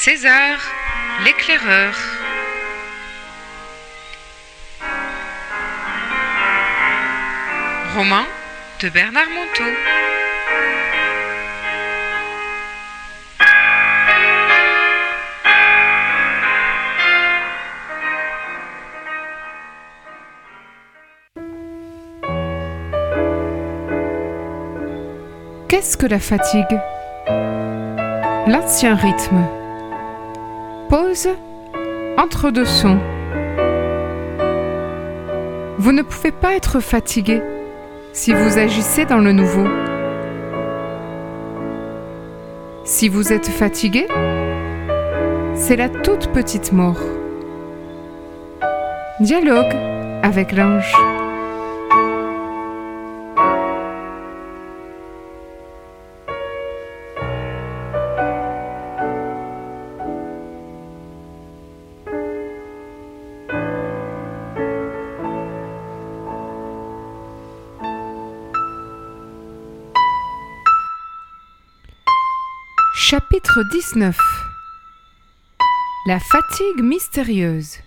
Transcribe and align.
César, 0.00 0.60
l'éclaireur. 1.24 1.92
Roman 7.96 8.22
de 8.80 8.90
Bernard 8.90 9.28
Monteau. 9.30 9.64
Qu'est-ce 25.68 25.96
que 25.96 26.06
la 26.06 26.20
fatigue? 26.20 26.80
L'ancien 28.46 28.94
rythme. 28.94 29.57
Pause 30.88 31.28
entre 32.16 32.50
deux 32.50 32.64
sons. 32.64 32.98
Vous 35.76 35.92
ne 35.92 36.00
pouvez 36.00 36.32
pas 36.32 36.54
être 36.54 36.80
fatigué 36.80 37.42
si 38.14 38.32
vous 38.32 38.58
agissez 38.58 39.04
dans 39.04 39.18
le 39.18 39.32
nouveau. 39.32 39.66
Si 42.84 43.10
vous 43.10 43.34
êtes 43.34 43.48
fatigué, 43.48 44.06
c'est 45.54 45.76
la 45.76 45.90
toute 45.90 46.28
petite 46.32 46.72
mort. 46.72 47.00
Dialogue 49.20 49.76
avec 50.22 50.52
l'ange. 50.52 50.94
Chapitre 73.10 73.62
19 73.62 74.18
La 76.04 76.20
fatigue 76.20 76.82
mystérieuse 76.82 77.78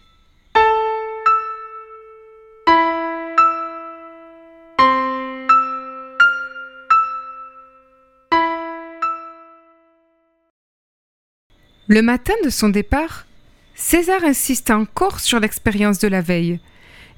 Le 11.88 12.02
matin 12.02 12.34
de 12.44 12.50
son 12.50 12.70
départ, 12.70 13.28
César 13.76 14.24
insiste 14.24 14.72
encore 14.72 15.20
sur 15.20 15.40
l'expérience 15.40 16.00
de 16.00 16.08
la 16.08 16.22
veille. 16.22 16.60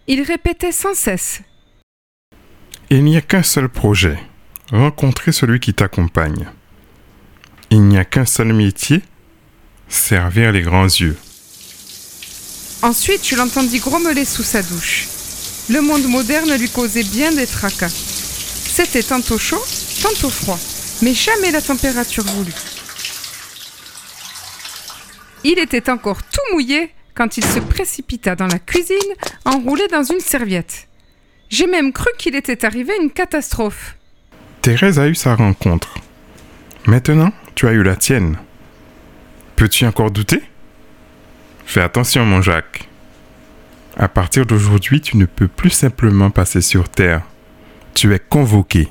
Il 0.08 0.24
répétait 0.24 0.74
sans 0.74 0.94
cesse 0.94 1.42
Il 2.90 3.06
n'y 3.06 3.16
a 3.16 3.22
qu'un 3.22 3.44
seul 3.44 3.70
projet, 3.70 4.20
rencontrer 4.72 5.32
celui 5.32 5.62
qui 5.62 5.74
t'accompagne. 5.74 6.52
Il 7.74 7.82
n'y 7.82 7.98
a 7.98 8.06
qu'un 8.06 8.28
seul 8.28 8.54
métier, 8.54 9.02
servir 9.90 10.52
les 10.52 10.62
grands 10.62 10.86
yeux. 10.86 11.18
Ensuite, 12.84 13.28
je 13.28 13.36
l'entendis 13.36 13.80
grommeler 13.80 14.26
sous 14.26 14.44
sa 14.44 14.62
douche. 14.62 15.08
Le 15.72 15.82
monde 15.82 16.04
moderne 16.04 16.56
lui 16.56 16.70
causait 16.70 17.04
bien 17.04 17.32
des 17.32 17.48
tracas. 17.48 17.90
C'était 17.90 19.02
tantôt 19.02 19.40
chaud, 19.40 19.64
tantôt 20.04 20.30
froid, 20.30 20.60
mais 21.02 21.16
jamais 21.16 21.50
la 21.50 21.64
température 21.64 22.24
voulue. 22.24 22.54
Il 25.44 25.58
était 25.58 25.90
encore 25.90 26.22
tout 26.22 26.54
mouillé 26.54 26.92
quand 27.16 27.38
il 27.38 27.44
se 27.44 27.58
précipita 27.58 28.36
dans 28.36 28.46
la 28.46 28.60
cuisine, 28.60 29.16
enroulé 29.46 29.88
dans 29.88 30.04
une 30.04 30.20
serviette. 30.20 30.88
J'ai 31.50 31.66
même 31.66 31.92
cru 31.92 32.12
qu'il 32.20 32.36
était 32.36 32.66
arrivé 32.66 32.94
une 33.02 33.10
catastrophe. 33.10 33.96
Thérèse 34.62 35.00
a 35.00 35.08
eu 35.08 35.16
sa 35.16 35.34
rencontre. 35.34 35.96
Maintenant, 36.86 37.32
tu 37.56 37.68
as 37.68 37.72
eu 37.72 37.84
la 37.84 37.96
tienne. 37.96 38.38
Peux-tu 39.56 39.86
encore 39.86 40.12
douter? 40.12 40.42
Fais 41.66 41.82
attention, 41.82 42.26
mon 42.26 42.42
Jacques. 42.42 42.88
À 43.96 44.08
partir 44.08 44.46
d'aujourd'hui, 44.46 45.02
tu 45.02 45.18
ne 45.18 45.26
peux 45.26 45.48
plus 45.48 45.70
simplement 45.70 46.32
passer 46.32 46.62
sur 46.62 46.90
Terre. 46.90 47.22
Tu 47.94 48.14
es 48.14 48.20
convoqué. 48.20 48.88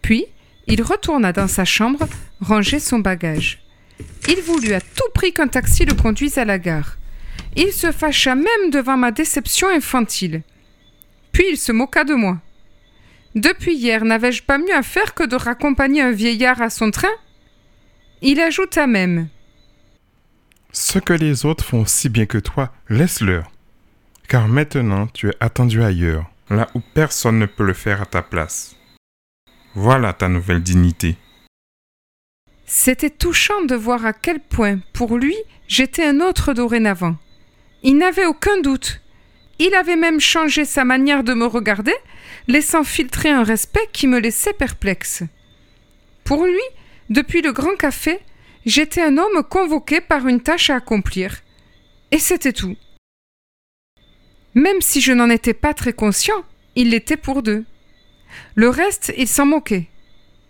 Puis, 0.00 0.26
il 0.66 0.82
retourna 0.82 1.32
dans 1.32 1.48
sa 1.48 1.64
chambre, 1.64 2.06
ranger 2.40 2.78
son 2.78 3.00
bagage. 3.00 3.58
Il 4.28 4.40
voulut 4.42 4.74
à 4.74 4.80
tout 4.80 5.10
prix 5.12 5.32
qu'un 5.32 5.48
taxi 5.48 5.84
le 5.84 5.94
conduise 5.94 6.38
à 6.38 6.44
la 6.44 6.58
gare. 6.58 6.96
Il 7.56 7.72
se 7.72 7.90
fâcha 7.90 8.34
même 8.34 8.70
devant 8.70 8.96
ma 8.96 9.10
déception 9.10 9.68
infantile. 9.68 10.42
Puis 11.32 11.44
il 11.50 11.56
se 11.56 11.72
moqua 11.72 12.04
de 12.04 12.14
moi. 12.14 12.38
Depuis 13.34 13.74
hier, 13.74 14.04
n'avais-je 14.04 14.42
pas 14.42 14.58
mieux 14.58 14.74
à 14.74 14.82
faire 14.82 15.14
que 15.14 15.24
de 15.24 15.36
raccompagner 15.36 16.02
un 16.02 16.12
vieillard 16.12 16.62
à 16.62 16.70
son 16.70 16.90
train? 16.90 17.08
Il 18.22 18.40
ajouta 18.40 18.86
même. 18.86 19.28
Ce 20.72 20.98
que 20.98 21.12
les 21.12 21.46
autres 21.46 21.64
font 21.64 21.84
si 21.86 22.08
bien 22.08 22.26
que 22.26 22.38
toi, 22.38 22.72
laisse-leur. 22.88 23.50
Car 24.28 24.48
maintenant, 24.48 25.06
tu 25.06 25.28
es 25.28 25.36
attendu 25.40 25.82
ailleurs, 25.82 26.30
là 26.50 26.68
où 26.74 26.80
personne 26.80 27.38
ne 27.38 27.46
peut 27.46 27.64
le 27.64 27.74
faire 27.74 28.02
à 28.02 28.06
ta 28.06 28.22
place. 28.22 28.76
Voilà 29.74 30.12
ta 30.12 30.28
nouvelle 30.28 30.62
dignité. 30.62 31.16
C'était 32.66 33.10
touchant 33.10 33.62
de 33.64 33.74
voir 33.74 34.04
à 34.04 34.12
quel 34.12 34.40
point, 34.40 34.80
pour 34.92 35.16
lui, 35.16 35.36
j'étais 35.68 36.04
un 36.04 36.20
autre 36.20 36.52
dorénavant. 36.52 37.16
Il 37.82 37.96
n'avait 37.96 38.26
aucun 38.26 38.60
doute. 38.60 39.00
Il 39.58 39.74
avait 39.74 39.96
même 39.96 40.20
changé 40.20 40.64
sa 40.64 40.84
manière 40.84 41.24
de 41.24 41.34
me 41.34 41.46
regarder, 41.46 41.94
laissant 42.46 42.84
filtrer 42.84 43.30
un 43.30 43.42
respect 43.42 43.88
qui 43.92 44.06
me 44.06 44.20
laissait 44.20 44.52
perplexe. 44.52 45.24
Pour 46.24 46.44
lui, 46.44 46.60
depuis 47.10 47.42
le 47.42 47.52
grand 47.52 47.76
café, 47.76 48.20
j'étais 48.66 49.02
un 49.02 49.18
homme 49.18 49.42
convoqué 49.48 50.00
par 50.00 50.28
une 50.28 50.42
tâche 50.42 50.70
à 50.70 50.76
accomplir. 50.76 51.38
Et 52.10 52.18
c'était 52.18 52.52
tout. 52.52 52.76
Même 54.54 54.80
si 54.80 55.00
je 55.00 55.12
n'en 55.12 55.30
étais 55.30 55.54
pas 55.54 55.74
très 55.74 55.92
conscient, 55.92 56.44
il 56.74 56.90
l'était 56.90 57.16
pour 57.16 57.42
deux. 57.42 57.64
Le 58.54 58.68
reste, 58.68 59.12
il 59.16 59.28
s'en 59.28 59.46
moquait. 59.46 59.88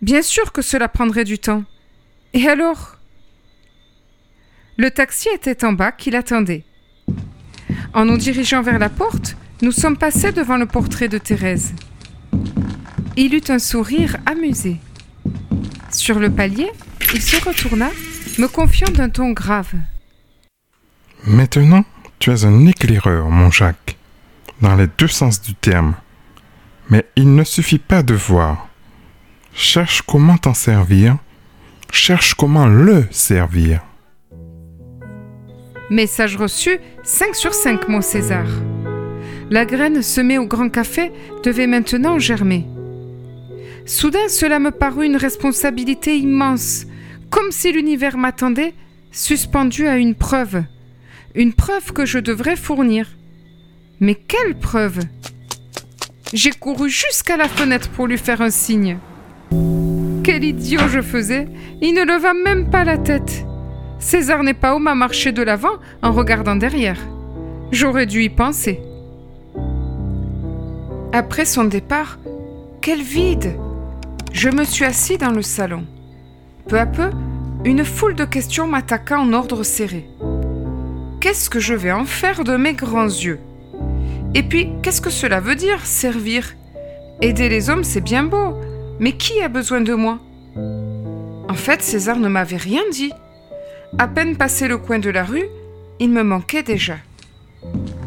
Bien 0.01 0.21
sûr 0.21 0.51
que 0.51 0.61
cela 0.61 0.87
prendrait 0.87 1.25
du 1.25 1.39
temps. 1.39 1.63
Et 2.33 2.47
alors? 2.47 2.97
Le 4.77 4.91
taxi 4.91 5.27
était 5.33 5.65
en 5.65 5.73
bas 5.73 5.91
qui 5.91 6.11
l'attendait. 6.11 6.63
En 7.93 8.05
nous 8.05 8.17
dirigeant 8.17 8.61
vers 8.61 8.79
la 8.79 8.89
porte, 8.89 9.35
nous 9.61 9.71
sommes 9.71 9.97
passés 9.97 10.31
devant 10.31 10.57
le 10.57 10.65
portrait 10.65 11.07
de 11.07 11.17
Thérèse. 11.17 11.73
Il 13.17 13.33
eut 13.33 13.49
un 13.49 13.59
sourire 13.59 14.17
amusé. 14.25 14.77
Sur 15.91 16.19
le 16.19 16.29
palier, 16.29 16.69
il 17.13 17.21
se 17.21 17.43
retourna, 17.43 17.89
me 18.37 18.47
confiant 18.47 18.89
d'un 18.89 19.09
ton 19.09 19.31
grave. 19.31 19.73
Maintenant, 21.25 21.83
tu 22.19 22.31
es 22.31 22.45
un 22.45 22.67
éclaireur, 22.67 23.29
mon 23.29 23.49
Jacques, 23.49 23.97
dans 24.61 24.75
les 24.75 24.87
deux 24.97 25.07
sens 25.07 25.41
du 25.41 25.55
terme. 25.55 25.95
Mais 26.89 27.05
il 27.15 27.35
ne 27.35 27.43
suffit 27.43 27.79
pas 27.79 28.03
de 28.03 28.13
voir. 28.13 28.67
Cherche 29.53 30.03
comment 30.03 30.37
t'en 30.37 30.53
servir, 30.53 31.17
cherche 31.91 32.35
comment 32.35 32.67
le 32.67 33.07
servir. 33.11 33.81
Message 35.89 36.35
reçu 36.35 36.77
5 37.03 37.35
sur 37.35 37.53
5, 37.55 37.87
mon 37.87 38.01
César. 38.01 38.45
La 39.49 39.65
graine 39.65 40.03
semée 40.03 40.37
au 40.37 40.45
grand 40.45 40.69
café 40.69 41.11
devait 41.43 41.65
maintenant 41.65 42.19
germer. 42.19 42.65
Soudain, 43.87 44.27
cela 44.27 44.59
me 44.59 44.69
parut 44.69 45.07
une 45.07 45.15
responsabilité 45.15 46.15
immense, 46.15 46.85
comme 47.31 47.49
si 47.49 47.71
l'univers 47.71 48.17
m'attendait, 48.17 48.75
suspendu 49.11 49.87
à 49.87 49.97
une 49.97 50.13
preuve. 50.13 50.63
Une 51.33 51.53
preuve 51.53 51.91
que 51.91 52.05
je 52.05 52.19
devrais 52.19 52.55
fournir. 52.55 53.07
Mais 53.99 54.13
quelle 54.13 54.59
preuve? 54.59 54.99
J'ai 56.33 56.51
couru 56.51 56.87
jusqu'à 56.91 57.35
la 57.35 57.47
fenêtre 57.47 57.89
pour 57.89 58.05
lui 58.05 58.19
faire 58.19 58.41
un 58.41 58.51
signe. 58.51 58.99
Quel 60.23 60.43
idiot 60.43 60.87
je 60.87 61.01
faisais 61.01 61.47
Il 61.81 61.95
ne 61.95 62.03
leva 62.03 62.35
même 62.35 62.69
pas 62.69 62.83
la 62.83 62.99
tête. 62.99 63.43
César 63.99 64.43
n'est 64.43 64.53
pas 64.53 64.75
homme 64.75 64.87
à 64.87 64.95
marcher 64.95 65.31
de 65.31 65.43
l'avant 65.43 65.77
en 66.01 66.11
regardant 66.11 66.55
derrière. 66.55 66.99
J'aurais 67.71 68.05
dû 68.05 68.23
y 68.23 68.29
penser. 68.29 68.79
Après 71.11 71.45
son 71.45 71.65
départ, 71.65 72.17
quel 72.81 73.01
vide 73.01 73.55
Je 74.31 74.49
me 74.49 74.63
suis 74.63 74.85
assis 74.85 75.17
dans 75.17 75.31
le 75.31 75.41
salon. 75.41 75.85
Peu 76.67 76.79
à 76.79 76.85
peu, 76.85 77.09
une 77.65 77.83
foule 77.83 78.15
de 78.15 78.25
questions 78.25 78.67
m'attaqua 78.67 79.19
en 79.19 79.33
ordre 79.33 79.63
serré. 79.63 80.07
Qu'est-ce 81.19 81.49
que 81.49 81.59
je 81.59 81.73
vais 81.73 81.91
en 81.91 82.05
faire 82.05 82.43
de 82.45 82.55
mes 82.55 82.73
grands 82.73 83.03
yeux? 83.03 83.39
Et 84.33 84.43
puis, 84.43 84.69
qu'est-ce 84.81 85.01
que 85.01 85.09
cela 85.09 85.41
veut 85.41 85.55
dire, 85.55 85.85
servir? 85.85 86.55
Aider 87.21 87.49
les 87.49 87.69
hommes, 87.69 87.83
c'est 87.83 88.01
bien 88.01 88.23
beau, 88.23 88.55
mais 88.99 89.11
qui 89.11 89.41
a 89.41 89.49
besoin 89.49 89.81
de 89.81 89.93
moi? 89.93 90.19
En 91.49 91.55
fait, 91.55 91.81
César 91.81 92.17
ne 92.17 92.29
m'avait 92.29 92.55
rien 92.57 92.83
dit. 92.91 93.11
À 93.97 94.07
peine 94.07 94.37
passé 94.37 94.67
le 94.67 94.77
coin 94.77 94.99
de 94.99 95.09
la 95.09 95.23
rue, 95.23 95.47
il 95.99 96.09
me 96.11 96.23
manquait 96.23 96.63
déjà. 96.63 96.97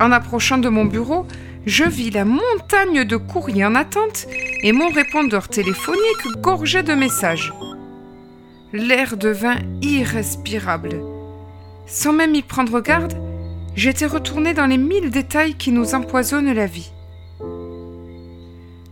En 0.00 0.12
approchant 0.12 0.58
de 0.58 0.69
mon 0.69 0.84
bureau, 0.84 1.26
je 1.67 1.84
vis 1.84 2.11
la 2.11 2.25
montagne 2.25 3.05
de 3.05 3.17
courriers 3.17 3.64
en 3.64 3.75
attente 3.75 4.26
et 4.62 4.73
mon 4.73 4.88
répondeur 4.88 5.49
téléphonique 5.49 6.40
gorgeait 6.40 6.82
de 6.82 6.94
messages. 6.94 7.52
L'air 8.73 9.17
devint 9.17 9.58
irrespirable. 9.82 11.00
Sans 11.87 12.12
même 12.12 12.34
y 12.34 12.43
prendre 12.43 12.81
garde, 12.81 13.14
j'étais 13.75 14.06
retourné 14.06 14.55
dans 14.55 14.67
les 14.67 14.79
mille 14.79 15.11
détails 15.11 15.55
qui 15.55 15.73
nous 15.73 15.94
empoisonnent 15.94 16.52
la 16.52 16.67
vie. 16.67 16.93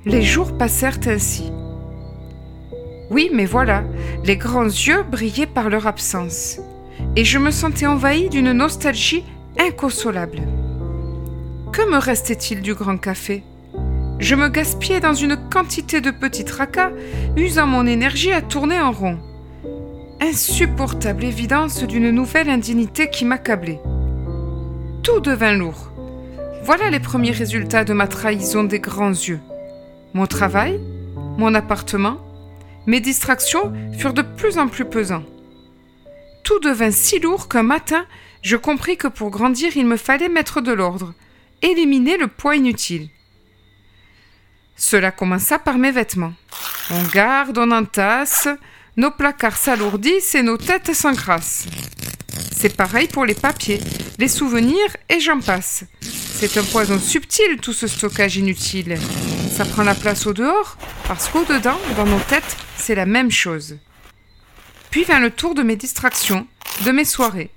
Les 0.05 0.23
jours 0.23 0.57
passèrent 0.59 0.99
ainsi. 1.07 1.53
Oui, 3.11 3.31
mais 3.33 3.47
voilà, 3.47 3.85
les 4.25 4.37
grands 4.37 4.65
yeux 4.65 5.03
brillaient 5.03 5.47
par 5.47 5.69
leur 5.69 5.87
absence, 5.87 6.61
et 7.17 7.25
je 7.25 7.39
me 7.39 7.51
sentais 7.51 7.87
envahi 7.87 8.29
d'une 8.29 8.53
nostalgie 8.53 9.25
inconsolable. 9.59 10.43
Que 11.73 11.91
me 11.91 11.99
restait-il 11.99 12.63
du 12.63 12.75
grand 12.75 12.97
café? 12.97 13.43
Je 14.19 14.35
me 14.35 14.49
gaspillais 14.49 15.01
dans 15.01 15.15
une 15.15 15.37
quantité 15.51 16.01
de 16.01 16.11
petits 16.11 16.45
tracas, 16.45 16.91
usant 17.37 17.67
mon 17.67 17.87
énergie 17.87 18.33
à 18.33 18.43
tourner 18.43 18.79
en 18.79 18.93
rond. 18.93 19.19
Insupportable 20.21 21.25
évidence 21.25 21.83
d'une 21.85 22.11
nouvelle 22.11 22.51
indignité 22.51 23.09
qui 23.09 23.25
m'accablait. 23.25 23.81
Tout 25.03 25.21
devint 25.21 25.55
lourd. 25.55 25.91
Voilà 26.63 26.91
les 26.91 27.01
premiers 27.01 27.31
résultats 27.31 27.85
de 27.85 27.95
ma 27.95 28.07
trahison 28.07 28.65
des 28.65 28.81
grands 28.81 29.09
yeux. 29.09 29.41
Mon 30.13 30.27
travail, 30.27 30.79
mon 31.39 31.55
appartement, 31.55 32.19
mes 32.87 33.01
distractions 33.01 33.73
furent 33.97 34.13
de 34.13 34.23
plus 34.23 34.59
en 34.59 34.69
plus 34.69 34.85
pesants. 34.85 35.25
Tout 36.43 36.59
devint 36.61 36.91
si 36.91 37.19
lourd 37.19 37.49
qu'un 37.49 37.63
matin, 37.63 38.07
je 38.43 38.57
compris 38.57 38.97
que 38.97 39.09
pour 39.09 39.31
grandir, 39.31 39.77
il 39.77 39.87
me 39.87 39.97
fallait 39.97 40.29
mettre 40.29 40.61
de 40.61 40.73
l'ordre, 40.73 41.15
éliminer 41.63 42.17
le 42.17 42.29
poids 42.29 42.57
inutile. 42.57 43.09
Cela 44.77 45.11
commença 45.11 45.59
par 45.59 45.77
mes 45.77 45.91
vêtements. 45.91 46.33
On 46.91 47.03
garde, 47.05 47.59
on 47.59 47.71
entasse, 47.71 48.49
nos 48.97 49.11
placards 49.11 49.57
s'alourdissent 49.57 50.35
et 50.35 50.43
nos 50.43 50.57
têtes 50.57 50.95
s'encrassent. 50.95 51.67
C'est 52.57 52.77
pareil 52.77 53.09
pour 53.09 53.27
les 53.27 53.35
papiers, 53.35 53.81
les 54.19 54.29
souvenirs 54.29 54.97
et 55.09 55.21
j'en 55.21 55.41
passe. 55.41 55.85
C'est 56.01 56.57
un 56.57 56.65
poison 56.65 56.99
subtil 56.99 57.59
tout 57.61 57.75
ce 57.75 57.87
stockage 57.87 58.39
inutile. 58.39 58.99
Ça 59.53 59.65
prend 59.67 59.83
la 59.83 59.95
place 59.95 60.27
au 60.27 60.33
dehors 60.33 60.79
parce 61.07 61.29
qu'au 61.29 61.45
dedans, 61.45 61.79
dans 61.97 62.07
nos 62.07 62.21
têtes, 62.21 62.57
c'est 62.77 62.95
la 62.95 63.07
même 63.07 63.31
chose. 63.31 63.77
Puis 64.91 65.05
vint 65.05 65.21
le 65.21 65.31
tour 65.31 65.55
de 65.55 65.63
mes 65.63 65.77
distractions, 65.77 66.47
de 66.85 66.91
mes 66.91 67.05
soirées. 67.05 67.51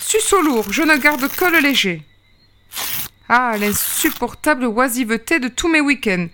Suceau 0.00 0.40
lourd, 0.40 0.72
je 0.72 0.82
ne 0.82 0.96
garde 0.96 1.28
que 1.28 1.44
le 1.44 1.58
léger. 1.58 2.02
Ah, 3.28 3.56
l'insupportable 3.58 4.64
oisiveté 4.64 5.38
de 5.38 5.48
tous 5.48 5.68
mes 5.68 5.80
week-ends. 5.80 6.28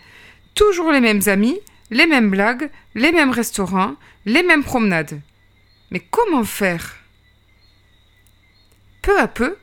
Toujours 0.55 0.93
les 0.93 1.01
mêmes 1.01 1.23
amis, 1.27 1.59
les 1.91 2.07
mêmes 2.07 2.31
blagues, 2.31 2.71
les 2.95 3.13
mêmes 3.13 3.31
restaurants, 3.31 3.97
les 4.25 4.43
mêmes 4.43 4.65
promenades. 4.65 5.21
Mais 5.91 6.01
comment 6.01 6.45
faire? 6.45 6.97
Peu 9.03 9.19
à 9.19 9.29
peu, 9.29 9.57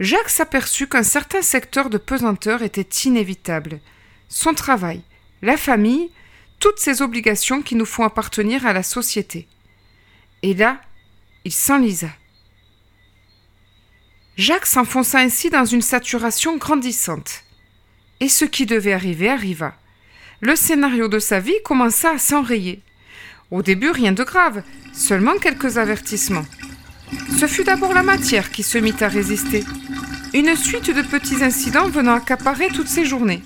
Jacques 0.00 0.30
s'aperçut 0.30 0.88
qu'un 0.88 1.02
certain 1.02 1.42
secteur 1.42 1.90
de 1.90 1.98
pesanteur 1.98 2.62
était 2.62 2.88
inévitable. 3.04 3.80
Son 4.28 4.54
travail, 4.54 5.02
la 5.42 5.56
famille, 5.56 6.10
toutes 6.58 6.78
ces 6.78 7.02
obligations 7.02 7.62
qui 7.62 7.74
nous 7.74 7.86
font 7.86 8.04
appartenir 8.04 8.66
à 8.66 8.72
la 8.72 8.82
société. 8.82 9.46
Et 10.42 10.54
là, 10.54 10.80
il 11.44 11.52
s'enlisa. 11.52 12.08
Jacques 14.36 14.66
s'enfonça 14.66 15.18
ainsi 15.18 15.50
dans 15.50 15.64
une 15.64 15.82
saturation 15.82 16.56
grandissante. 16.56 17.44
Et 18.20 18.28
ce 18.28 18.44
qui 18.44 18.66
devait 18.66 18.92
arriver 18.92 19.28
arriva. 19.28 19.74
Le 20.40 20.56
scénario 20.56 21.08
de 21.08 21.18
sa 21.18 21.40
vie 21.40 21.62
commença 21.64 22.10
à 22.10 22.18
s'enrayer. 22.18 22.80
Au 23.50 23.62
début, 23.62 23.90
rien 23.90 24.12
de 24.12 24.24
grave, 24.24 24.62
seulement 24.94 25.36
quelques 25.36 25.76
avertissements. 25.76 26.46
Ce 27.38 27.46
fut 27.46 27.64
d'abord 27.64 27.92
la 27.92 28.02
matière 28.02 28.50
qui 28.50 28.62
se 28.62 28.78
mit 28.78 28.94
à 29.00 29.08
résister. 29.08 29.64
Une 30.32 30.54
suite 30.56 30.90
de 30.90 31.02
petits 31.02 31.42
incidents 31.42 31.88
venant 31.88 32.14
accaparer 32.14 32.68
toutes 32.68 32.88
ses 32.88 33.04
journées. 33.04 33.42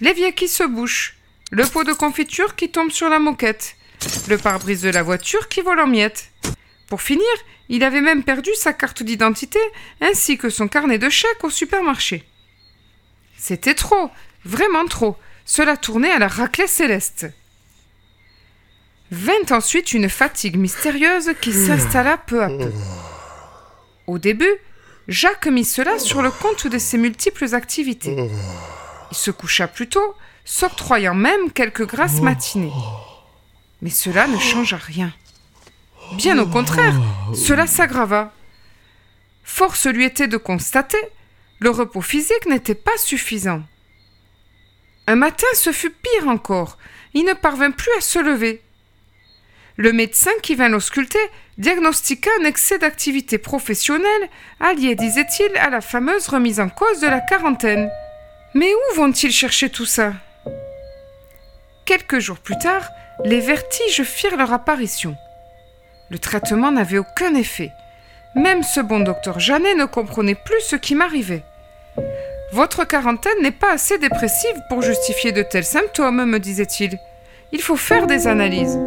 L'évier 0.00 0.32
qui 0.32 0.48
se 0.48 0.64
bouche, 0.64 1.16
le 1.50 1.64
pot 1.64 1.84
de 1.84 1.92
confiture 1.92 2.56
qui 2.56 2.70
tombe 2.70 2.90
sur 2.90 3.08
la 3.08 3.18
moquette, 3.18 3.76
le 4.28 4.38
pare-brise 4.38 4.82
de 4.82 4.90
la 4.90 5.02
voiture 5.02 5.48
qui 5.48 5.60
vole 5.60 5.80
en 5.80 5.86
miettes. 5.86 6.30
Pour 6.88 7.02
finir, 7.02 7.26
il 7.68 7.82
avait 7.82 8.00
même 8.00 8.22
perdu 8.22 8.50
sa 8.54 8.72
carte 8.72 9.02
d'identité 9.02 9.58
ainsi 10.00 10.36
que 10.38 10.50
son 10.50 10.68
carnet 10.68 10.98
de 10.98 11.08
chèques 11.08 11.44
au 11.44 11.50
supermarché. 11.50 12.24
C'était 13.38 13.74
trop, 13.74 14.10
vraiment 14.44 14.86
trop. 14.86 15.16
Cela 15.44 15.76
tournait 15.76 16.10
à 16.10 16.18
la 16.18 16.28
raclée 16.28 16.66
céleste. 16.66 17.26
Vint 19.10 19.50
ensuite 19.50 19.92
une 19.92 20.08
fatigue 20.08 20.56
mystérieuse 20.56 21.32
qui 21.40 21.52
s'installa 21.52 22.16
peu 22.16 22.42
à 22.42 22.48
peu. 22.48 22.72
Au 24.06 24.18
début, 24.18 24.54
Jacques 25.08 25.46
mit 25.46 25.64
cela 25.64 25.98
sur 25.98 26.22
le 26.22 26.30
compte 26.30 26.66
de 26.66 26.78
ses 26.78 26.96
multiples 26.96 27.54
activités. 27.54 28.16
Il 29.10 29.16
se 29.16 29.30
coucha 29.30 29.68
plus 29.68 29.88
tôt, 29.88 30.14
s'octroyant 30.44 31.14
même 31.14 31.50
quelques 31.52 31.86
grasses 31.86 32.20
matinées. 32.20 32.72
Mais 33.84 33.90
cela 33.90 34.26
ne 34.26 34.38
changea 34.38 34.78
rien. 34.78 35.12
Bien 36.14 36.38
au 36.38 36.46
contraire, 36.46 36.94
cela 37.34 37.66
s'aggrava. 37.66 38.32
Force 39.44 39.86
lui 39.86 40.06
était 40.06 40.26
de 40.26 40.38
constater, 40.38 40.96
le 41.58 41.68
repos 41.68 42.00
physique 42.00 42.46
n'était 42.46 42.74
pas 42.74 42.96
suffisant. 42.96 43.62
Un 45.06 45.16
matin, 45.16 45.46
ce 45.52 45.70
fut 45.70 45.90
pire 45.90 46.28
encore. 46.28 46.78
Il 47.12 47.26
ne 47.26 47.34
parvint 47.34 47.72
plus 47.72 47.92
à 47.98 48.00
se 48.00 48.18
lever. 48.18 48.62
Le 49.76 49.92
médecin 49.92 50.30
qui 50.42 50.54
vint 50.54 50.70
l'ausculter 50.70 51.18
diagnostiqua 51.58 52.30
un 52.40 52.44
excès 52.44 52.78
d'activité 52.78 53.36
professionnelle, 53.36 54.30
allié, 54.60 54.94
disait-il, 54.94 55.54
à 55.58 55.68
la 55.68 55.82
fameuse 55.82 56.28
remise 56.28 56.58
en 56.58 56.70
cause 56.70 57.00
de 57.00 57.06
la 57.06 57.20
quarantaine. 57.20 57.90
Mais 58.54 58.72
où 58.72 58.96
vont-ils 58.96 59.30
chercher 59.30 59.68
tout 59.68 59.84
ça? 59.84 60.14
Quelques 61.84 62.18
jours 62.18 62.38
plus 62.38 62.56
tard, 62.56 62.88
les 63.22 63.40
vertiges 63.40 64.02
firent 64.02 64.36
leur 64.36 64.52
apparition. 64.52 65.16
Le 66.10 66.18
traitement 66.18 66.72
n'avait 66.72 66.98
aucun 66.98 67.34
effet. 67.34 67.70
Même 68.34 68.62
ce 68.62 68.80
bon 68.80 69.00
docteur 69.00 69.38
Janet 69.38 69.76
ne 69.76 69.84
comprenait 69.84 70.34
plus 70.34 70.60
ce 70.60 70.76
qui 70.76 70.94
m'arrivait. 70.94 71.44
Votre 72.52 72.84
quarantaine 72.84 73.42
n'est 73.42 73.52
pas 73.52 73.72
assez 73.72 73.98
dépressive 73.98 74.60
pour 74.68 74.82
justifier 74.82 75.32
de 75.32 75.42
tels 75.42 75.64
symptômes, 75.64 76.24
me 76.24 76.38
disait-il. 76.38 76.98
Il 77.52 77.60
faut 77.60 77.76
faire 77.76 78.06
des 78.06 78.26
analyses. 78.26 78.78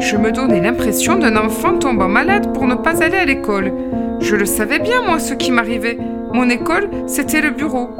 Je 0.00 0.16
me 0.16 0.32
donnais 0.32 0.60
l'impression 0.60 1.16
d'un 1.16 1.36
enfant 1.36 1.78
tombant 1.78 2.08
malade 2.08 2.52
pour 2.52 2.66
ne 2.66 2.74
pas 2.74 3.02
aller 3.02 3.16
à 3.16 3.24
l'école. 3.24 3.72
Je 4.20 4.34
le 4.34 4.46
savais 4.46 4.80
bien, 4.80 5.02
moi, 5.02 5.20
ce 5.20 5.34
qui 5.34 5.50
m'arrivait. 5.50 5.98
Mon 6.32 6.50
école, 6.50 6.90
c'était 7.06 7.40
le 7.40 7.50
bureau. 7.50 7.90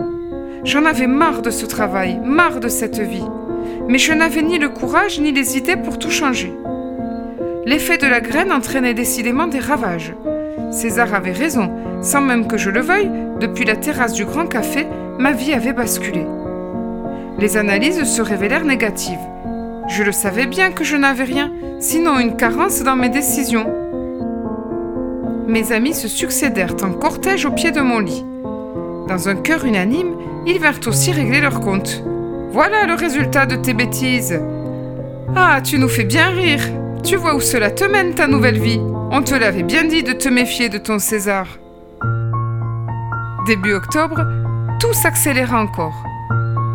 J'en 0.65 0.85
avais 0.85 1.07
marre 1.07 1.43
de 1.43 1.51
ce 1.51 1.67
travail, 1.67 2.19
marre 2.25 2.59
de 2.59 2.69
cette 2.69 2.99
vie. 2.99 3.27
Mais 3.89 3.99
je 3.99 4.13
n'avais 4.13 4.43
ni 4.43 4.59
le 4.59 4.69
courage 4.69 5.21
ni 5.21 5.33
les 5.33 5.57
idées 5.57 5.77
pour 5.77 5.99
tout 5.99 6.11
changer. 6.11 6.53
L'effet 7.67 7.99
de 7.99 8.07
la 8.07 8.21
graine 8.21 8.53
entraînait 8.53 8.95
décidément 8.95 9.47
des 9.47 9.59
ravages. 9.59 10.15
César 10.71 11.15
avait 11.15 11.33
raison, 11.33 11.71
sans 12.03 12.21
même 12.21 12.47
que 12.47 12.59
je 12.59 12.71
le 12.71 12.81
veuille, 12.81 13.11
depuis 13.41 13.65
la 13.65 13.77
terrasse 13.77 14.13
du 14.13 14.25
Grand 14.25 14.47
Café, 14.47 14.87
ma 15.19 15.33
vie 15.33 15.53
avait 15.53 15.73
basculé. 15.73 16.27
Les 17.39 17.57
analyses 17.57 18.05
se 18.05 18.23
révélèrent 18.23 18.65
négatives. 18.65 19.19
Je 19.89 20.03
le 20.03 20.13
savais 20.13 20.47
bien 20.47 20.73
que 20.73 20.85
je 20.85 20.97
n'avais 20.97 21.25
rien, 21.25 21.53
sinon 21.81 22.19
une 22.19 22.37
carence 22.37 22.83
dans 22.83 22.97
mes 22.97 23.09
décisions. 23.09 23.67
Mes 25.47 25.73
amis 25.73 25.95
se 25.95 26.09
succédèrent 26.09 26.77
en 26.83 26.93
cortège 26.93 27.45
au 27.45 27.51
pied 27.51 27.71
de 27.71 27.81
mon 27.81 27.99
lit. 27.99 28.25
Dans 29.09 29.29
un 29.29 29.37
cœur 29.37 29.65
unanime, 29.65 30.17
ils 30.47 30.59
vinrent 30.59 30.81
aussi 30.87 31.13
régler 31.13 31.41
leur 31.41 31.61
compte. 31.61 32.03
Voilà 32.55 32.87
le 32.87 32.95
résultat 32.95 33.47
de 33.47 33.57
tes 33.57 33.75
bêtises. 33.75 34.41
Ah, 35.35 35.61
tu 35.61 35.77
nous 35.77 35.89
fais 35.89 36.05
bien 36.05 36.29
rire. 36.29 36.61
Tu 37.03 37.17
vois 37.17 37.35
où 37.35 37.41
cela 37.41 37.73
te 37.73 37.83
mène, 37.83 38.15
ta 38.15 38.29
nouvelle 38.29 38.61
vie 38.61 38.79
On 39.11 39.23
te 39.25 39.35
l'avait 39.35 39.65
bien 39.65 39.83
dit 39.83 40.05
de 40.05 40.13
te 40.13 40.29
méfier 40.29 40.69
de 40.69 40.79
ton 40.79 41.01
César. 41.01 41.49
Début 43.49 43.73
octobre, 43.73 44.25
tout 44.79 44.93
s'accéléra 44.93 45.61
encore. 45.61 46.05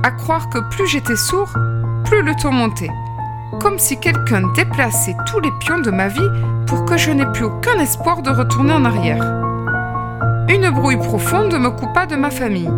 À 0.04 0.12
croire 0.12 0.50
que 0.50 0.60
plus 0.70 0.86
j'étais 0.86 1.16
sourd, 1.16 1.54
plus 2.04 2.24
le 2.24 2.34
ton 2.36 2.52
montait. 2.52 2.92
Comme 3.62 3.80
si 3.80 3.98
quelqu'un 4.02 4.52
déplaçait 4.58 5.16
tous 5.28 5.40
les 5.40 5.52
pions 5.62 5.80
de 5.80 5.92
ma 5.92 6.10
vie 6.10 6.30
pour 6.68 6.84
que 6.84 6.98
je 6.98 7.12
n'ai 7.12 7.26
plus 7.28 7.46
aucun 7.46 7.80
espoir 7.80 8.22
de 8.22 8.32
retourner 8.32 8.74
en 8.74 8.84
arrière. 8.84 9.24
Une 10.50 10.72
brouille 10.72 10.98
profonde 10.98 11.54
me 11.54 11.70
coupa 11.70 12.06
de 12.06 12.18
ma 12.18 12.32
famille, 12.32 12.70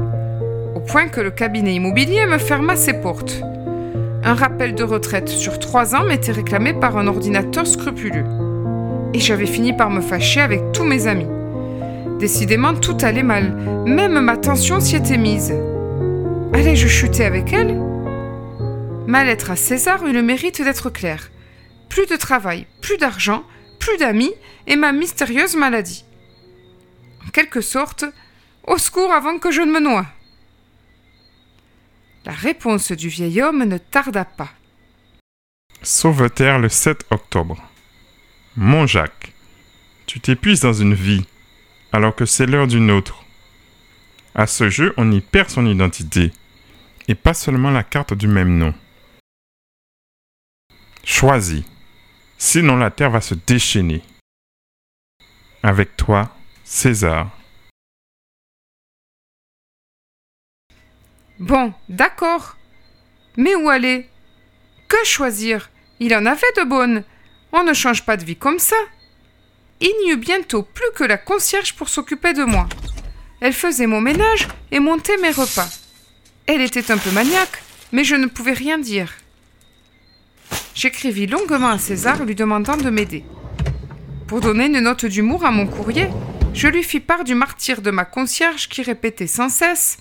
point 0.87 1.07
que 1.07 1.21
le 1.21 1.31
cabinet 1.31 1.75
immobilier 1.75 2.25
me 2.25 2.37
ferma 2.37 2.75
ses 2.75 2.93
portes. 2.93 3.41
Un 4.23 4.33
rappel 4.33 4.75
de 4.75 4.83
retraite 4.83 5.29
sur 5.29 5.59
trois 5.59 5.95
ans 5.95 6.03
m'était 6.03 6.31
réclamé 6.31 6.73
par 6.73 6.97
un 6.97 7.07
ordinateur 7.07 7.65
scrupuleux. 7.65 8.25
Et 9.13 9.19
j'avais 9.19 9.45
fini 9.45 9.73
par 9.73 9.89
me 9.89 10.01
fâcher 10.01 10.41
avec 10.41 10.71
tous 10.73 10.83
mes 10.83 11.07
amis. 11.07 11.27
Décidément, 12.19 12.73
tout 12.75 12.97
allait 13.01 13.23
mal. 13.23 13.55
Même 13.85 14.19
ma 14.19 14.37
tension 14.37 14.79
s'y 14.79 14.95
était 14.95 15.17
mise. 15.17 15.53
Allais-je 16.53 16.87
chuter 16.87 17.25
avec 17.25 17.51
elle 17.51 17.79
Ma 19.07 19.23
lettre 19.23 19.51
à 19.51 19.55
César 19.55 20.05
eut 20.05 20.13
le 20.13 20.21
mérite 20.21 20.61
d'être 20.61 20.89
claire. 20.89 21.31
Plus 21.89 22.05
de 22.05 22.15
travail, 22.15 22.67
plus 22.81 22.97
d'argent, 22.97 23.43
plus 23.79 23.97
d'amis 23.97 24.33
et 24.67 24.75
ma 24.75 24.91
mystérieuse 24.91 25.55
maladie. 25.55 26.05
En 27.25 27.31
quelque 27.31 27.61
sorte, 27.61 28.05
au 28.67 28.77
secours 28.77 29.11
avant 29.11 29.39
que 29.39 29.51
je 29.51 29.61
ne 29.61 29.71
me 29.71 29.79
noie. 29.79 30.05
La 32.23 32.33
réponse 32.33 32.91
du 32.91 33.09
vieil 33.09 33.41
homme 33.41 33.63
ne 33.63 33.77
tarda 33.77 34.25
pas. 34.25 34.51
Sauveterre 35.81 36.59
le 36.59 36.69
7 36.69 37.05
octobre. 37.09 37.57
Mon 38.55 38.85
Jacques, 38.85 39.33
tu 40.05 40.19
t'épuises 40.19 40.59
dans 40.59 40.73
une 40.73 40.93
vie, 40.93 41.25
alors 41.91 42.15
que 42.15 42.25
c'est 42.25 42.45
l'heure 42.45 42.67
d'une 42.67 42.91
autre. 42.91 43.23
À 44.35 44.45
ce 44.45 44.69
jeu, 44.69 44.93
on 44.97 45.11
y 45.11 45.21
perd 45.21 45.49
son 45.49 45.65
identité, 45.65 46.31
et 47.07 47.15
pas 47.15 47.33
seulement 47.33 47.71
la 47.71 47.83
carte 47.83 48.13
du 48.13 48.27
même 48.27 48.57
nom. 48.57 48.73
Choisis, 51.03 51.63
sinon 52.37 52.77
la 52.77 52.91
terre 52.91 53.09
va 53.09 53.21
se 53.21 53.33
déchaîner. 53.33 54.03
Avec 55.63 55.97
toi, 55.97 56.35
César. 56.63 57.31
Bon, 61.41 61.73
d'accord. 61.89 62.55
Mais 63.35 63.55
où 63.55 63.67
aller? 63.67 64.07
Que 64.87 65.03
choisir? 65.03 65.71
Il 65.99 66.15
en 66.15 66.27
avait 66.27 66.53
de 66.55 66.63
bonnes. 66.63 67.03
On 67.51 67.63
ne 67.63 67.73
change 67.73 68.05
pas 68.05 68.15
de 68.15 68.23
vie 68.23 68.35
comme 68.35 68.59
ça. 68.59 68.75
Il 69.79 69.91
n'y 70.03 70.11
eut 70.11 70.17
bientôt 70.17 70.61
plus 70.61 70.91
que 70.93 71.03
la 71.03 71.17
concierge 71.17 71.73
pour 71.73 71.89
s'occuper 71.89 72.33
de 72.33 72.43
moi. 72.43 72.69
Elle 73.39 73.53
faisait 73.53 73.87
mon 73.87 74.01
ménage 74.01 74.49
et 74.71 74.79
montait 74.79 75.17
mes 75.17 75.31
repas. 75.31 75.67
Elle 76.45 76.61
était 76.61 76.91
un 76.91 76.99
peu 76.99 77.09
maniaque, 77.09 77.63
mais 77.91 78.03
je 78.03 78.13
ne 78.13 78.27
pouvais 78.27 78.53
rien 78.53 78.77
dire. 78.77 79.11
J'écrivis 80.75 81.25
longuement 81.25 81.69
à 81.69 81.79
César 81.79 82.23
lui 82.23 82.35
demandant 82.35 82.77
de 82.77 82.91
m'aider. 82.91 83.25
Pour 84.27 84.41
donner 84.41 84.67
une 84.67 84.81
note 84.81 85.05
d'humour 85.05 85.43
à 85.43 85.49
mon 85.49 85.65
courrier, 85.65 86.07
je 86.53 86.67
lui 86.67 86.83
fis 86.83 86.99
part 86.99 87.23
du 87.23 87.33
martyr 87.33 87.81
de 87.81 87.89
ma 87.89 88.05
concierge 88.05 88.69
qui 88.69 88.83
répétait 88.83 89.25
sans 89.25 89.49
cesse 89.49 89.97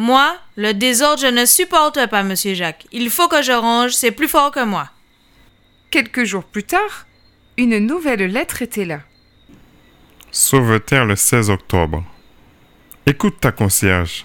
moi, 0.00 0.34
le 0.56 0.72
désordre, 0.72 1.20
je 1.20 1.26
ne 1.26 1.44
supporte 1.44 2.06
pas, 2.08 2.22
monsieur 2.22 2.54
Jacques. 2.54 2.86
Il 2.90 3.10
faut 3.10 3.28
que 3.28 3.42
je 3.42 3.52
range, 3.52 3.92
c'est 3.92 4.12
plus 4.12 4.28
fort 4.28 4.50
que 4.50 4.64
moi. 4.64 4.88
Quelques 5.90 6.24
jours 6.24 6.44
plus 6.44 6.64
tard, 6.64 7.06
une 7.58 7.78
nouvelle 7.78 8.24
lettre 8.32 8.62
était 8.62 8.86
là. 8.86 9.00
Sauveterre 10.30 11.04
le 11.04 11.16
16 11.16 11.50
octobre. 11.50 12.02
Écoute 13.04 13.40
ta 13.40 13.52
concierge. 13.52 14.24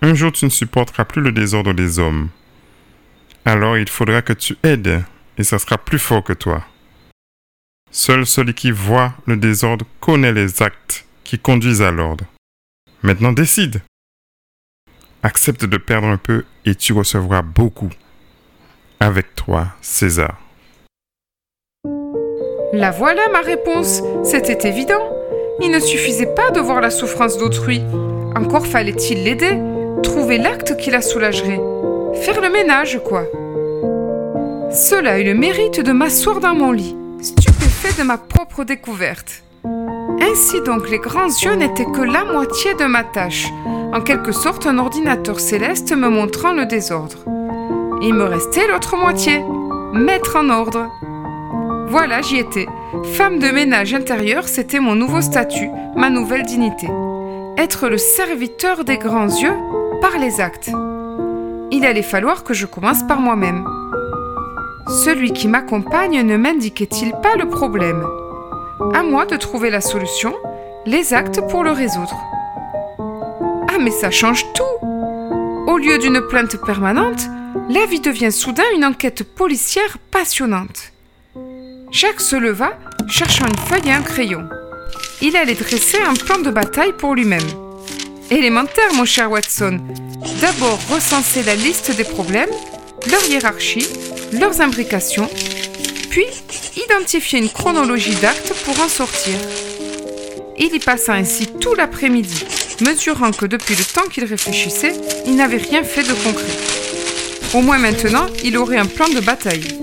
Un 0.00 0.14
jour 0.14 0.32
tu 0.32 0.46
ne 0.46 0.50
supporteras 0.50 1.04
plus 1.04 1.20
le 1.20 1.32
désordre 1.32 1.74
des 1.74 1.98
hommes. 1.98 2.30
Alors 3.44 3.76
il 3.76 3.90
faudra 3.90 4.22
que 4.22 4.32
tu 4.32 4.56
aides, 4.62 5.04
et 5.36 5.44
ça 5.44 5.58
sera 5.58 5.76
plus 5.76 5.98
fort 5.98 6.24
que 6.24 6.32
toi. 6.32 6.64
Seul 7.90 8.24
celui 8.24 8.54
qui 8.54 8.70
voit 8.70 9.12
le 9.26 9.36
désordre 9.36 9.84
connaît 10.00 10.32
les 10.32 10.62
actes 10.62 11.04
qui 11.24 11.38
conduisent 11.38 11.82
à 11.82 11.90
l'ordre. 11.90 12.24
Maintenant 13.02 13.32
décide. 13.32 13.82
Accepte 15.28 15.66
de 15.66 15.76
perdre 15.76 16.06
un 16.06 16.16
peu 16.16 16.44
et 16.64 16.74
tu 16.74 16.94
recevras 16.94 17.42
beaucoup. 17.42 17.90
Avec 18.98 19.34
toi, 19.34 19.66
César. 19.82 20.40
La 22.72 22.90
voilà 22.90 23.28
ma 23.30 23.42
réponse. 23.42 24.00
C'était 24.24 24.66
évident. 24.66 25.02
Il 25.60 25.70
ne 25.70 25.80
suffisait 25.80 26.34
pas 26.34 26.50
de 26.50 26.60
voir 26.60 26.80
la 26.80 26.88
souffrance 26.88 27.36
d'autrui. 27.36 27.82
Encore 28.36 28.66
fallait-il 28.66 29.22
l'aider, 29.22 29.58
trouver 30.02 30.38
l'acte 30.38 30.78
qui 30.78 30.90
la 30.90 31.02
soulagerait. 31.02 31.60
Faire 32.22 32.40
le 32.40 32.48
ménage, 32.48 32.98
quoi. 33.04 33.24
Cela 34.72 35.18
eut 35.20 35.24
le 35.24 35.34
mérite 35.34 35.80
de 35.80 35.92
m'asseoir 35.92 36.40
dans 36.40 36.54
mon 36.54 36.72
lit, 36.72 36.96
stupéfait 37.20 38.00
de 38.00 38.06
ma 38.06 38.16
propre 38.16 38.64
découverte. 38.64 39.42
Ainsi 39.64 40.60
donc 40.62 40.88
les 40.90 40.98
grands 40.98 41.26
yeux 41.26 41.54
n'étaient 41.54 41.84
que 41.84 42.00
la 42.00 42.24
moitié 42.24 42.74
de 42.74 42.84
ma 42.84 43.04
tâche, 43.04 43.48
en 43.92 44.00
quelque 44.00 44.32
sorte 44.32 44.66
un 44.66 44.78
ordinateur 44.78 45.40
céleste 45.40 45.92
me 45.96 46.08
montrant 46.08 46.52
le 46.52 46.66
désordre. 46.66 47.18
Il 48.02 48.14
me 48.14 48.24
restait 48.24 48.68
l'autre 48.68 48.96
moitié, 48.96 49.42
mettre 49.92 50.36
en 50.36 50.50
ordre. 50.50 50.90
Voilà, 51.88 52.22
j'y 52.22 52.38
étais. 52.38 52.66
Femme 53.14 53.38
de 53.38 53.48
ménage 53.48 53.94
intérieur, 53.94 54.46
c'était 54.46 54.80
mon 54.80 54.94
nouveau 54.94 55.20
statut, 55.20 55.70
ma 55.96 56.10
nouvelle 56.10 56.44
dignité. 56.44 56.86
Être 57.56 57.88
le 57.88 57.98
serviteur 57.98 58.84
des 58.84 58.98
grands 58.98 59.26
yeux 59.26 59.56
par 60.00 60.18
les 60.18 60.40
actes. 60.40 60.70
Il 61.70 61.84
allait 61.84 62.02
falloir 62.02 62.44
que 62.44 62.54
je 62.54 62.66
commence 62.66 63.02
par 63.06 63.20
moi-même. 63.20 63.66
Celui 65.04 65.32
qui 65.32 65.48
m'accompagne 65.48 66.22
ne 66.22 66.36
m'indiquait-il 66.36 67.12
pas 67.22 67.36
le 67.36 67.48
problème? 67.48 68.06
À 68.80 69.02
moi 69.02 69.26
de 69.26 69.36
trouver 69.36 69.70
la 69.70 69.80
solution, 69.80 70.34
les 70.86 71.12
actes 71.12 71.40
pour 71.48 71.64
le 71.64 71.72
résoudre. 71.72 72.16
Ah, 73.68 73.78
mais 73.80 73.90
ça 73.90 74.10
change 74.10 74.44
tout 74.54 74.86
Au 75.66 75.78
lieu 75.78 75.98
d'une 75.98 76.20
plainte 76.20 76.56
permanente, 76.64 77.26
la 77.68 77.86
vie 77.86 78.00
devient 78.00 78.30
soudain 78.30 78.62
une 78.76 78.84
enquête 78.84 79.24
policière 79.24 79.98
passionnante. 80.12 80.92
Jacques 81.90 82.20
se 82.20 82.36
leva, 82.36 82.78
cherchant 83.08 83.46
une 83.46 83.56
feuille 83.56 83.88
et 83.88 83.92
un 83.92 84.02
crayon. 84.02 84.48
Il 85.22 85.36
allait 85.36 85.54
dresser 85.54 85.98
un 85.98 86.14
plan 86.14 86.38
de 86.38 86.50
bataille 86.50 86.92
pour 86.92 87.16
lui-même. 87.16 87.48
Élémentaire, 88.30 88.94
mon 88.94 89.04
cher 89.04 89.30
Watson. 89.30 89.80
D'abord 90.40 90.78
recenser 90.88 91.42
la 91.42 91.56
liste 91.56 91.96
des 91.96 92.04
problèmes, 92.04 92.50
leur 93.10 93.24
hiérarchie, 93.24 93.86
leurs 94.32 94.60
imbrications, 94.60 95.28
puis 96.18 96.82
identifier 96.82 97.38
une 97.38 97.48
chronologie 97.48 98.16
d'actes 98.16 98.52
pour 98.64 98.80
en 98.80 98.88
sortir. 98.88 99.34
Il 100.58 100.74
y 100.74 100.80
passa 100.80 101.12
ainsi 101.12 101.46
tout 101.46 101.74
l'après-midi, 101.76 102.44
mesurant 102.84 103.30
que 103.30 103.46
depuis 103.46 103.76
le 103.76 103.84
temps 103.84 104.08
qu'il 104.10 104.24
réfléchissait, 104.24 104.94
il 105.26 105.36
n'avait 105.36 105.58
rien 105.58 105.84
fait 105.84 106.02
de 106.02 106.14
concret. 106.14 106.56
Au 107.54 107.60
moins 107.60 107.78
maintenant, 107.78 108.26
il 108.42 108.56
aurait 108.56 108.78
un 108.78 108.86
plan 108.86 109.08
de 109.08 109.20
bataille. 109.20 109.78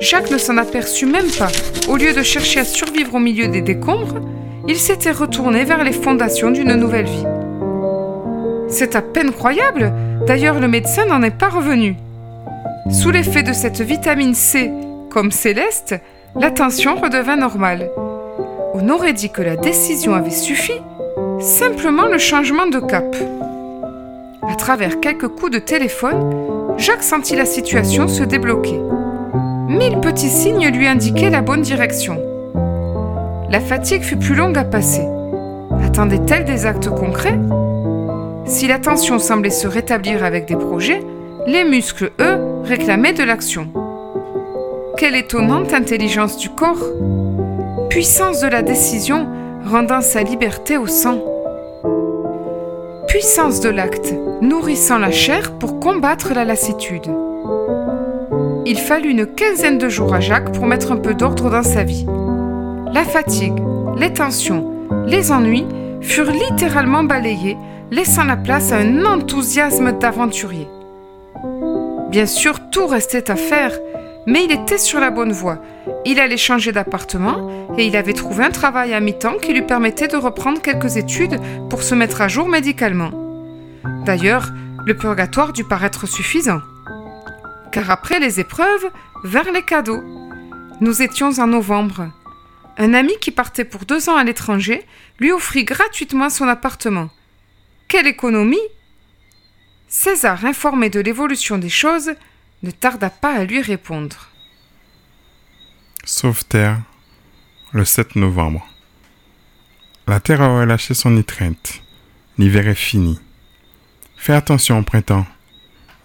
Jacques 0.00 0.32
ne 0.32 0.38
s'en 0.38 0.56
aperçut 0.56 1.06
même 1.06 1.30
pas. 1.38 1.52
Au 1.86 1.96
lieu 1.96 2.12
de 2.12 2.22
chercher 2.22 2.60
à 2.60 2.64
survivre 2.64 3.14
au 3.14 3.20
milieu 3.20 3.46
des 3.46 3.62
décombres, 3.62 4.18
il 4.66 4.76
s'était 4.76 5.12
retourné 5.12 5.64
vers 5.64 5.84
les 5.84 5.92
fondations 5.92 6.50
d'une 6.50 6.74
nouvelle 6.74 7.06
vie. 7.06 7.26
C'est 8.68 8.96
à 8.96 9.02
peine 9.02 9.30
croyable, 9.30 9.92
d'ailleurs 10.26 10.58
le 10.58 10.66
médecin 10.66 11.06
n'en 11.06 11.22
est 11.22 11.38
pas 11.38 11.50
revenu. 11.50 11.94
Sous 12.90 13.12
l'effet 13.12 13.44
de 13.44 13.52
cette 13.52 13.80
vitamine 13.80 14.34
C, 14.34 14.72
comme 15.14 15.30
céleste, 15.30 15.94
la 16.34 16.50
tension 16.50 16.96
redevint 16.96 17.36
normale. 17.36 17.88
On 18.74 18.88
aurait 18.88 19.12
dit 19.12 19.30
que 19.30 19.42
la 19.42 19.54
décision 19.54 20.12
avait 20.12 20.30
suffi 20.30 20.72
Simplement 21.38 22.06
le 22.06 22.18
changement 22.18 22.66
de 22.66 22.80
cap. 22.80 23.14
À 24.42 24.56
travers 24.56 24.98
quelques 24.98 25.28
coups 25.28 25.52
de 25.52 25.58
téléphone, 25.60 26.76
Jacques 26.78 27.04
sentit 27.04 27.36
la 27.36 27.46
situation 27.46 28.08
se 28.08 28.24
débloquer. 28.24 28.80
Mille 29.68 30.00
petits 30.00 30.28
signes 30.28 30.66
lui 30.70 30.88
indiquaient 30.88 31.30
la 31.30 31.42
bonne 31.42 31.62
direction. 31.62 32.20
La 33.50 33.60
fatigue 33.60 34.02
fut 34.02 34.18
plus 34.18 34.34
longue 34.34 34.58
à 34.58 34.64
passer. 34.64 35.06
Attendait-elle 35.84 36.44
des 36.44 36.66
actes 36.66 36.90
concrets? 36.90 37.38
Si 38.46 38.66
la 38.66 38.80
tension 38.80 39.20
semblait 39.20 39.50
se 39.50 39.68
rétablir 39.68 40.24
avec 40.24 40.46
des 40.46 40.56
projets, 40.56 41.04
les 41.46 41.62
muscles, 41.62 42.10
eux, 42.20 42.64
réclamaient 42.64 43.12
de 43.12 43.22
l'action. 43.22 43.83
Quelle 44.96 45.16
étonnante 45.16 45.74
intelligence 45.74 46.36
du 46.38 46.48
corps 46.50 46.84
Puissance 47.90 48.40
de 48.40 48.46
la 48.46 48.62
décision 48.62 49.26
rendant 49.66 50.00
sa 50.00 50.22
liberté 50.22 50.76
au 50.78 50.86
sang. 50.86 51.18
Puissance 53.08 53.58
de 53.60 53.70
l'acte, 53.70 54.14
nourrissant 54.40 54.98
la 54.98 55.10
chair 55.10 55.58
pour 55.58 55.80
combattre 55.80 56.32
la 56.32 56.44
lassitude. 56.44 57.10
Il 58.66 58.78
fallut 58.78 59.10
une 59.10 59.26
quinzaine 59.26 59.78
de 59.78 59.88
jours 59.88 60.14
à 60.14 60.20
Jacques 60.20 60.52
pour 60.52 60.66
mettre 60.66 60.92
un 60.92 60.96
peu 60.96 61.14
d'ordre 61.14 61.50
dans 61.50 61.64
sa 61.64 61.82
vie. 61.82 62.06
La 62.92 63.02
fatigue, 63.02 63.60
les 63.96 64.12
tensions, 64.12 64.70
les 65.06 65.32
ennuis 65.32 65.66
furent 66.02 66.30
littéralement 66.30 67.02
balayés, 67.02 67.56
laissant 67.90 68.24
la 68.24 68.36
place 68.36 68.70
à 68.70 68.76
un 68.76 69.04
enthousiasme 69.04 69.98
d'aventurier. 69.98 70.68
Bien 72.10 72.26
sûr, 72.26 72.60
tout 72.70 72.86
restait 72.86 73.28
à 73.28 73.34
faire, 73.34 73.72
mais 74.26 74.44
il 74.44 74.52
était 74.52 74.78
sur 74.78 75.00
la 75.00 75.10
bonne 75.10 75.32
voie. 75.32 75.60
Il 76.04 76.18
allait 76.20 76.36
changer 76.36 76.72
d'appartement 76.72 77.68
et 77.76 77.86
il 77.86 77.96
avait 77.96 78.12
trouvé 78.12 78.44
un 78.44 78.50
travail 78.50 78.94
à 78.94 79.00
mi-temps 79.00 79.38
qui 79.38 79.52
lui 79.52 79.62
permettait 79.62 80.08
de 80.08 80.16
reprendre 80.16 80.62
quelques 80.62 80.96
études 80.96 81.40
pour 81.68 81.82
se 81.82 81.94
mettre 81.94 82.20
à 82.20 82.28
jour 82.28 82.48
médicalement. 82.48 83.10
D'ailleurs, 84.04 84.50
le 84.86 84.96
purgatoire 84.96 85.52
dut 85.52 85.64
paraître 85.64 86.06
suffisant. 86.06 86.60
Car 87.72 87.90
après 87.90 88.20
les 88.20 88.40
épreuves, 88.40 88.90
vers 89.24 89.50
les 89.50 89.62
cadeaux. 89.62 90.02
Nous 90.80 91.02
étions 91.02 91.38
en 91.38 91.46
novembre. 91.46 92.10
Un 92.76 92.92
ami 92.92 93.12
qui 93.20 93.30
partait 93.30 93.64
pour 93.64 93.84
deux 93.84 94.08
ans 94.08 94.16
à 94.16 94.24
l'étranger 94.24 94.84
lui 95.18 95.32
offrit 95.32 95.64
gratuitement 95.64 96.28
son 96.28 96.48
appartement. 96.48 97.08
Quelle 97.88 98.06
économie 98.06 98.56
César, 99.88 100.44
informé 100.44 100.90
de 100.90 101.00
l'évolution 101.00 101.56
des 101.56 101.68
choses, 101.68 102.10
ne 102.64 102.70
tarda 102.70 103.10
pas 103.10 103.34
à 103.34 103.44
lui 103.44 103.60
répondre. 103.60 104.30
Sauveterre, 106.02 106.80
le 107.72 107.84
7 107.84 108.16
novembre. 108.16 108.66
La 110.06 110.18
terre 110.18 110.40
a 110.40 110.60
relâché 110.60 110.94
son 110.94 111.16
étreinte. 111.18 111.82
L'hiver 112.38 112.66
est 112.66 112.74
fini. 112.74 113.20
Fais 114.16 114.32
attention 114.32 114.78
au 114.78 114.82
printemps. 114.82 115.26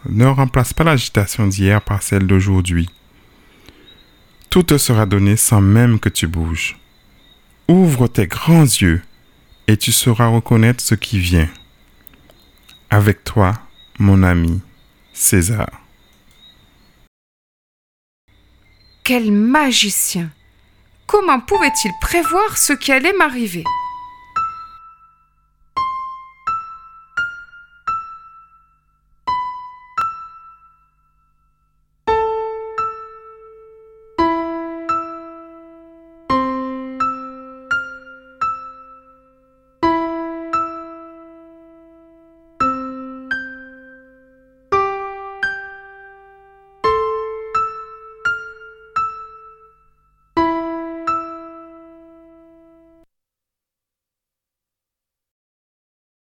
Ne 0.10 0.26
remplace 0.26 0.74
pas 0.74 0.84
l'agitation 0.84 1.48
d'hier 1.48 1.82
par 1.82 2.04
celle 2.04 2.28
d'aujourd'hui. 2.28 2.90
Tout 4.50 4.64
te 4.64 4.78
sera 4.78 5.06
donné 5.06 5.38
sans 5.38 5.62
même 5.62 5.98
que 5.98 6.10
tu 6.10 6.28
bouges. 6.28 6.78
Ouvre 7.70 8.08
tes 8.08 8.28
grands 8.28 8.64
yeux 8.64 9.02
et 9.68 9.78
tu 9.78 9.94
sauras 9.94 10.28
reconnaître 10.28 10.84
ce 10.84 10.96
qui 10.96 11.20
vient. 11.20 11.50
Avec 12.90 13.24
toi, 13.24 13.54
mon 13.98 14.24
ami 14.24 14.60
César. 15.14 15.79
Quel 19.10 19.32
magicien. 19.32 20.30
Comment 21.08 21.40
pouvait-il 21.40 21.92
prévoir 22.00 22.60
ce 22.60 22.74
qui 22.74 22.92
allait 22.92 23.12
m'arriver? 23.14 23.64